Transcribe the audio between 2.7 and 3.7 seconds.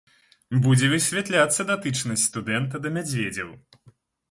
да мядзведзяў.